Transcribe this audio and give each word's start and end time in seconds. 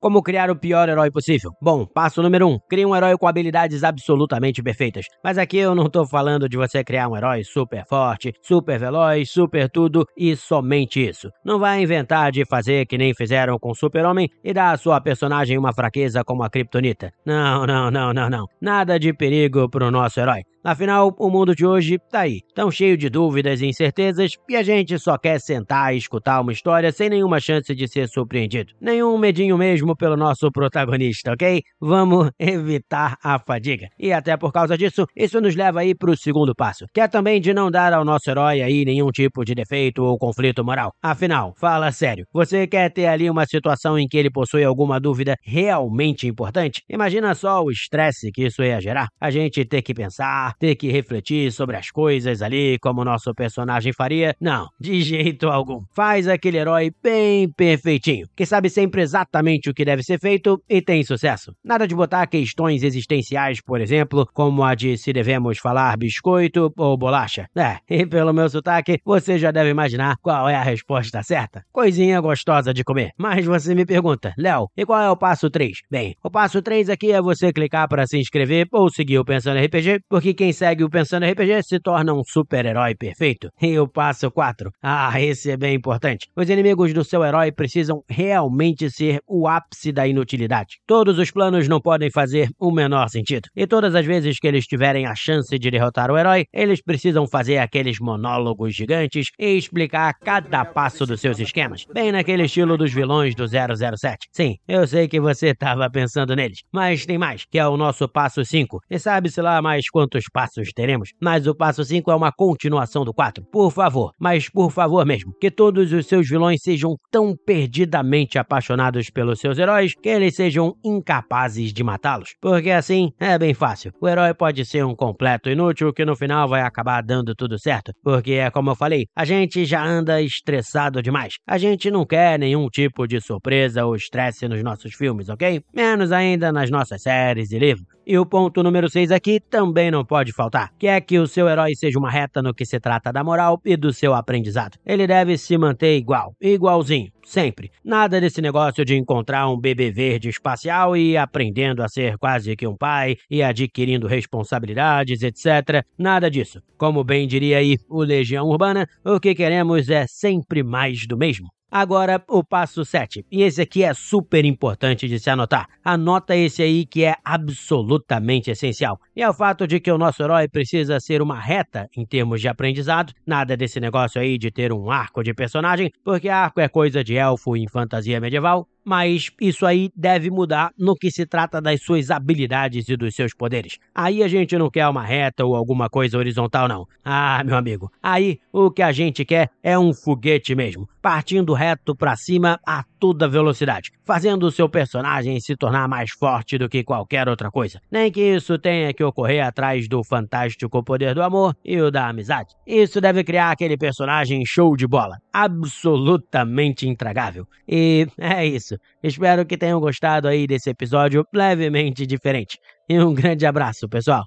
Como 0.00 0.22
criar 0.22 0.50
o 0.50 0.56
pior 0.56 0.88
herói 0.88 1.10
possível? 1.10 1.50
Bom, 1.60 1.84
passo 1.84 2.22
número 2.22 2.48
1. 2.48 2.50
Um, 2.50 2.58
crie 2.70 2.86
um 2.86 2.96
herói 2.96 3.18
com 3.18 3.26
habilidades 3.28 3.84
absolutamente 3.84 4.62
perfeitas. 4.62 5.04
Mas 5.22 5.36
aqui 5.36 5.58
eu 5.58 5.74
não 5.74 5.90
tô 5.90 6.06
falando 6.06 6.48
de 6.48 6.56
você 6.56 6.82
criar 6.82 7.06
um 7.06 7.14
herói 7.14 7.44
super 7.44 7.84
forte, 7.86 8.32
super 8.40 8.78
veloz, 8.78 9.30
super 9.30 9.68
tudo 9.68 10.06
e 10.16 10.34
somente 10.34 11.06
isso. 11.06 11.28
Não 11.44 11.58
vai 11.58 11.82
inventar 11.82 12.32
de 12.32 12.46
fazer 12.46 12.86
que 12.86 12.96
nem 12.96 13.12
fizeram 13.12 13.58
com 13.58 13.74
Super-Homem 13.74 14.26
e 14.42 14.54
dar 14.54 14.72
à 14.72 14.78
sua 14.78 15.02
personagem 15.02 15.58
uma 15.58 15.74
fraqueza 15.74 16.24
como 16.24 16.44
a 16.44 16.48
Kryptonita. 16.48 17.12
Não, 17.26 17.66
não, 17.66 17.90
não, 17.90 18.14
não, 18.14 18.30
não. 18.30 18.46
Nada 18.58 18.98
de 18.98 19.12
perigo 19.12 19.68
pro 19.68 19.90
nosso 19.90 20.18
herói. 20.18 20.40
Afinal, 20.62 21.14
o 21.18 21.30
mundo 21.30 21.54
de 21.54 21.64
hoje 21.64 21.98
tá 22.10 22.20
aí, 22.20 22.40
tão 22.54 22.70
cheio 22.70 22.94
de 22.94 23.08
dúvidas 23.08 23.62
e 23.62 23.66
incertezas, 23.66 24.32
e 24.46 24.54
a 24.54 24.62
gente 24.62 24.98
só 24.98 25.16
quer 25.16 25.40
sentar 25.40 25.94
e 25.94 25.96
escutar 25.96 26.38
uma 26.40 26.52
história 26.52 26.92
sem 26.92 27.08
nenhuma 27.08 27.40
chance 27.40 27.74
de 27.74 27.88
ser 27.88 28.08
surpreendido. 28.08 28.74
Nenhum 28.78 29.16
medinho 29.16 29.56
mesmo 29.56 29.96
pelo 29.96 30.18
nosso 30.18 30.50
protagonista, 30.52 31.32
ok? 31.32 31.62
Vamos 31.80 32.30
evitar 32.38 33.16
a 33.24 33.38
fadiga. 33.38 33.88
E 33.98 34.12
até 34.12 34.36
por 34.36 34.52
causa 34.52 34.76
disso, 34.76 35.06
isso 35.16 35.40
nos 35.40 35.56
leva 35.56 35.80
aí 35.80 35.94
pro 35.94 36.14
segundo 36.14 36.54
passo, 36.54 36.84
que 36.92 37.00
é 37.00 37.08
também 37.08 37.40
de 37.40 37.54
não 37.54 37.70
dar 37.70 37.94
ao 37.94 38.04
nosso 38.04 38.28
herói 38.28 38.60
aí 38.60 38.84
nenhum 38.84 39.10
tipo 39.10 39.44
de 39.46 39.54
defeito 39.54 40.04
ou 40.04 40.18
conflito 40.18 40.62
moral. 40.62 40.92
Afinal, 41.02 41.54
fala 41.58 41.90
sério, 41.90 42.26
você 42.34 42.66
quer 42.66 42.92
ter 42.92 43.06
ali 43.06 43.30
uma 43.30 43.46
situação 43.46 43.98
em 43.98 44.06
que 44.06 44.18
ele 44.18 44.30
possui 44.30 44.62
alguma 44.62 45.00
dúvida 45.00 45.36
realmente 45.42 46.26
importante? 46.26 46.82
Imagina 46.86 47.34
só 47.34 47.62
o 47.62 47.70
estresse 47.70 48.30
que 48.30 48.44
isso 48.44 48.62
ia 48.62 48.78
gerar. 48.78 49.08
A 49.18 49.30
gente 49.30 49.64
ter 49.64 49.80
que 49.80 49.94
pensar, 49.94 50.49
ter 50.58 50.74
que 50.76 50.90
refletir 50.90 51.52
sobre 51.52 51.76
as 51.76 51.90
coisas 51.90 52.42
ali 52.42 52.78
como 52.80 53.04
nosso 53.04 53.34
personagem 53.34 53.92
faria. 53.92 54.34
Não, 54.40 54.68
de 54.78 55.00
jeito 55.02 55.48
algum. 55.48 55.84
Faz 55.94 56.28
aquele 56.28 56.58
herói 56.58 56.92
bem 57.02 57.50
perfeitinho, 57.50 58.26
que 58.36 58.46
sabe 58.46 58.68
sempre 58.68 59.02
exatamente 59.02 59.70
o 59.70 59.74
que 59.74 59.84
deve 59.84 60.02
ser 60.02 60.18
feito 60.18 60.62
e 60.68 60.80
tem 60.80 61.02
sucesso. 61.02 61.54
Nada 61.64 61.86
de 61.86 61.94
botar 61.94 62.26
questões 62.26 62.82
existenciais, 62.82 63.60
por 63.60 63.80
exemplo, 63.80 64.28
como 64.32 64.62
a 64.64 64.74
de 64.74 64.96
se 64.96 65.12
devemos 65.12 65.58
falar 65.58 65.96
biscoito 65.96 66.72
ou 66.76 66.96
bolacha. 66.96 67.46
É, 67.56 67.78
e 67.88 68.06
pelo 68.06 68.32
meu 68.32 68.48
sotaque, 68.48 69.00
você 69.04 69.38
já 69.38 69.50
deve 69.50 69.70
imaginar 69.70 70.16
qual 70.22 70.48
é 70.48 70.54
a 70.54 70.62
resposta 70.62 71.22
certa. 71.22 71.64
Coisinha 71.72 72.20
gostosa 72.20 72.72
de 72.72 72.84
comer. 72.84 73.12
Mas 73.16 73.44
você 73.44 73.74
me 73.74 73.84
pergunta, 73.84 74.34
Léo, 74.36 74.68
e 74.76 74.84
qual 74.84 75.00
é 75.00 75.10
o 75.10 75.16
passo 75.16 75.50
3? 75.50 75.80
Bem, 75.90 76.14
o 76.22 76.30
passo 76.30 76.62
3 76.62 76.88
aqui 76.88 77.12
é 77.12 77.20
você 77.20 77.52
clicar 77.52 77.88
para 77.88 78.06
se 78.06 78.18
inscrever 78.18 78.66
ou 78.72 78.90
seguir 78.90 79.18
o 79.18 79.24
Pensando 79.24 79.60
RPG, 79.60 80.00
porque 80.08 80.34
quem 80.40 80.54
segue 80.54 80.82
o 80.82 80.88
Pensando 80.88 81.26
RPG 81.26 81.62
se 81.64 81.78
torna 81.78 82.14
um 82.14 82.22
super-herói 82.24 82.94
perfeito. 82.94 83.50
E 83.60 83.78
o 83.78 83.86
passo 83.86 84.30
4. 84.30 84.70
Ah, 84.82 85.20
esse 85.20 85.50
é 85.50 85.56
bem 85.58 85.74
importante. 85.74 86.28
Os 86.34 86.48
inimigos 86.48 86.94
do 86.94 87.04
seu 87.04 87.22
herói 87.22 87.52
precisam 87.52 88.02
realmente 88.08 88.90
ser 88.90 89.20
o 89.28 89.46
ápice 89.46 89.92
da 89.92 90.08
inutilidade. 90.08 90.78
Todos 90.86 91.18
os 91.18 91.30
planos 91.30 91.68
não 91.68 91.78
podem 91.78 92.10
fazer 92.10 92.48
o 92.58 92.70
menor 92.70 93.10
sentido. 93.10 93.50
E 93.54 93.66
todas 93.66 93.94
as 93.94 94.06
vezes 94.06 94.38
que 94.38 94.46
eles 94.48 94.64
tiverem 94.64 95.04
a 95.04 95.14
chance 95.14 95.58
de 95.58 95.70
derrotar 95.70 96.10
o 96.10 96.16
herói, 96.16 96.46
eles 96.54 96.82
precisam 96.82 97.26
fazer 97.26 97.58
aqueles 97.58 97.98
monólogos 98.00 98.74
gigantes 98.74 99.26
e 99.38 99.58
explicar 99.58 100.14
cada 100.22 100.64
passo 100.64 101.04
dos 101.04 101.20
seus 101.20 101.38
esquemas. 101.38 101.84
Bem 101.92 102.12
naquele 102.12 102.44
estilo 102.44 102.78
dos 102.78 102.94
vilões 102.94 103.34
do 103.34 103.44
007. 103.46 104.28
Sim, 104.32 104.56
eu 104.66 104.86
sei 104.86 105.06
que 105.06 105.20
você 105.20 105.48
estava 105.48 105.90
pensando 105.90 106.34
neles. 106.34 106.60
Mas 106.72 107.04
tem 107.04 107.18
mais, 107.18 107.44
que 107.44 107.58
é 107.58 107.68
o 107.68 107.76
nosso 107.76 108.08
passo 108.08 108.42
5. 108.42 108.80
E 108.88 108.98
sabe-se 108.98 109.42
lá 109.42 109.60
mais 109.60 109.90
quantos 109.90 110.29
passos 110.30 110.72
teremos, 110.72 111.10
mas 111.20 111.46
o 111.46 111.54
passo 111.54 111.84
5 111.84 112.10
é 112.10 112.14
uma 112.14 112.32
continuação 112.32 113.04
do 113.04 113.12
4. 113.12 113.44
Por 113.50 113.70
favor, 113.70 114.12
mas 114.18 114.48
por 114.48 114.70
favor 114.70 115.04
mesmo, 115.04 115.32
que 115.40 115.50
todos 115.50 115.92
os 115.92 116.06
seus 116.06 116.28
vilões 116.28 116.62
sejam 116.62 116.96
tão 117.10 117.34
perdidamente 117.36 118.38
apaixonados 118.38 119.10
pelos 119.10 119.40
seus 119.40 119.58
heróis 119.58 119.94
que 119.94 120.08
eles 120.08 120.34
sejam 120.34 120.74
incapazes 120.84 121.72
de 121.72 121.82
matá-los. 121.82 122.34
Porque 122.40 122.70
assim 122.70 123.10
é 123.18 123.38
bem 123.38 123.54
fácil. 123.54 123.92
O 124.00 124.08
herói 124.08 124.34
pode 124.34 124.64
ser 124.64 124.84
um 124.84 124.94
completo 124.94 125.50
inútil 125.50 125.92
que 125.92 126.04
no 126.04 126.16
final 126.16 126.48
vai 126.48 126.62
acabar 126.62 127.02
dando 127.02 127.34
tudo 127.34 127.58
certo. 127.58 127.92
Porque 128.02 128.32
é 128.32 128.50
como 128.50 128.70
eu 128.70 128.76
falei, 128.76 129.06
a 129.16 129.24
gente 129.24 129.64
já 129.64 129.84
anda 129.84 130.22
estressado 130.22 131.02
demais. 131.02 131.34
A 131.46 131.58
gente 131.58 131.90
não 131.90 132.06
quer 132.06 132.38
nenhum 132.38 132.68
tipo 132.68 133.06
de 133.06 133.20
surpresa 133.20 133.84
ou 133.84 133.96
estresse 133.96 134.48
nos 134.48 134.62
nossos 134.62 134.94
filmes, 134.94 135.28
ok? 135.28 135.62
Menos 135.74 136.12
ainda 136.12 136.52
nas 136.52 136.70
nossas 136.70 137.02
séries 137.02 137.50
e 137.52 137.58
livros. 137.58 137.86
E 138.06 138.18
o 138.18 138.26
ponto 138.26 138.62
número 138.62 138.90
6 138.90 139.12
aqui 139.12 139.38
também 139.38 139.90
não 139.90 140.04
pode 140.04 140.19
faltar, 140.32 140.70
que 140.78 140.86
é 140.86 141.00
que 141.00 141.18
o 141.18 141.26
seu 141.26 141.48
herói 141.48 141.74
seja 141.74 141.98
uma 141.98 142.10
reta 142.10 142.42
no 142.42 142.52
que 142.52 142.66
se 142.66 142.78
trata 142.78 143.12
da 143.12 143.24
moral 143.24 143.60
e 143.64 143.76
do 143.76 143.92
seu 143.92 144.14
aprendizado. 144.14 144.76
Ele 144.84 145.06
deve 145.06 145.38
se 145.38 145.56
manter 145.56 145.96
igual, 145.96 146.34
igualzinho, 146.40 147.10
sempre. 147.24 147.70
Nada 147.84 148.20
desse 148.20 148.42
negócio 148.42 148.84
de 148.84 148.96
encontrar 148.96 149.48
um 149.48 149.58
bebê 149.58 149.90
verde 149.90 150.28
espacial 150.28 150.96
e 150.96 151.16
aprendendo 151.16 151.82
a 151.82 151.88
ser 151.88 152.18
quase 152.18 152.54
que 152.54 152.66
um 152.66 152.76
pai 152.76 153.16
e 153.30 153.42
adquirindo 153.42 154.06
responsabilidades, 154.06 155.22
etc. 155.22 155.84
Nada 155.98 156.30
disso. 156.30 156.60
Como 156.76 157.02
bem 157.02 157.26
diria 157.26 157.58
aí 157.58 157.76
o 157.88 158.02
Legião 158.02 158.46
Urbana, 158.46 158.86
o 159.04 159.18
que 159.18 159.34
queremos 159.34 159.88
é 159.88 160.06
sempre 160.06 160.62
mais 160.62 161.06
do 161.06 161.16
mesmo. 161.16 161.48
Agora, 161.70 162.22
o 162.28 162.42
passo 162.42 162.84
7. 162.84 163.24
E 163.30 163.42
esse 163.42 163.62
aqui 163.62 163.84
é 163.84 163.94
super 163.94 164.44
importante 164.44 165.06
de 165.06 165.20
se 165.20 165.30
anotar. 165.30 165.68
Anota 165.84 166.34
esse 166.34 166.62
aí 166.62 166.84
que 166.84 167.04
é 167.04 167.14
absolutamente 167.24 168.50
essencial. 168.50 168.98
E 169.14 169.22
é 169.22 169.28
o 169.28 169.34
fato 169.34 169.66
de 169.66 169.78
que 169.78 169.92
o 169.92 169.98
nosso 169.98 170.22
herói 170.22 170.48
precisa 170.48 170.98
ser 170.98 171.22
uma 171.22 171.38
reta 171.38 171.88
em 171.96 172.04
termos 172.04 172.40
de 172.40 172.48
aprendizado. 172.48 173.12
Nada 173.24 173.56
desse 173.56 173.78
negócio 173.78 174.20
aí 174.20 174.36
de 174.36 174.50
ter 174.50 174.72
um 174.72 174.90
arco 174.90 175.22
de 175.22 175.32
personagem, 175.32 175.92
porque 176.02 176.28
arco 176.28 176.60
é 176.60 176.68
coisa 176.68 177.04
de 177.04 177.14
elfo 177.14 177.56
em 177.56 177.68
fantasia 177.68 178.20
medieval 178.20 178.66
mas 178.84 179.30
isso 179.40 179.66
aí 179.66 179.90
deve 179.94 180.30
mudar 180.30 180.72
no 180.78 180.94
que 180.94 181.10
se 181.10 181.26
trata 181.26 181.60
das 181.60 181.82
suas 181.82 182.10
habilidades 182.10 182.88
e 182.88 182.96
dos 182.96 183.14
seus 183.14 183.34
poderes. 183.34 183.78
Aí 183.94 184.22
a 184.22 184.28
gente 184.28 184.56
não 184.56 184.70
quer 184.70 184.88
uma 184.88 185.04
reta 185.04 185.44
ou 185.44 185.54
alguma 185.54 185.88
coisa 185.88 186.18
horizontal, 186.18 186.68
não. 186.68 186.86
Ah, 187.04 187.42
meu 187.44 187.56
amigo, 187.56 187.90
aí 188.02 188.38
o 188.52 188.70
que 188.70 188.82
a 188.82 188.92
gente 188.92 189.24
quer 189.24 189.50
é 189.62 189.78
um 189.78 189.92
foguete 189.92 190.54
mesmo, 190.54 190.88
partindo 191.00 191.54
reto 191.54 191.94
para 191.94 192.16
cima 192.16 192.58
a 192.66 192.84
toda 193.00 193.26
velocidade, 193.26 193.90
fazendo 194.04 194.44
o 194.44 194.50
seu 194.50 194.68
personagem 194.68 195.40
se 195.40 195.56
tornar 195.56 195.88
mais 195.88 196.10
forte 196.10 196.58
do 196.58 196.68
que 196.68 196.84
qualquer 196.84 197.28
outra 197.28 197.50
coisa. 197.50 197.80
Nem 197.90 198.12
que 198.12 198.20
isso 198.20 198.58
tenha 198.58 198.92
que 198.92 199.02
ocorrer 199.02 199.44
atrás 199.44 199.88
do 199.88 200.04
fantástico 200.04 200.84
poder 200.84 201.14
do 201.14 201.22
amor 201.22 201.56
e 201.64 201.80
o 201.80 201.90
da 201.90 202.08
amizade. 202.08 202.54
Isso 202.66 203.00
deve 203.00 203.24
criar 203.24 203.50
aquele 203.50 203.78
personagem 203.78 204.44
show 204.44 204.76
de 204.76 204.86
bola, 204.86 205.16
absolutamente 205.32 206.86
intragável. 206.86 207.46
E 207.66 208.06
é 208.18 208.44
isso. 208.46 208.76
Espero 209.02 209.46
que 209.46 209.56
tenham 209.56 209.80
gostado 209.80 210.28
aí 210.28 210.46
desse 210.46 210.68
episódio 210.68 211.24
levemente 211.32 212.06
diferente. 212.06 212.58
E 212.88 213.00
um 213.00 213.14
grande 213.14 213.46
abraço, 213.46 213.88
pessoal. 213.88 214.24